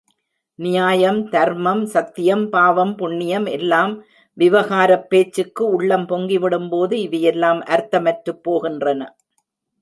நியாயம், 0.59 1.29
தர்மம், 1.29 1.85
சத்தியம், 1.85 2.49
பாவம், 2.49 2.95
புண்ணியம் 2.95 3.45
எல்லாம் 3.45 3.93
விவகாரப் 4.37 5.05
பேச்சுக்கு, 5.09 5.69
உள்ளம் 5.69 6.07
பொங்கிவிடும்போது, 6.07 6.91
இவையெல்லாம் 6.91 7.61
அர்த்தமற்றுப் 7.61 8.41
போகின்றன. 8.49 9.01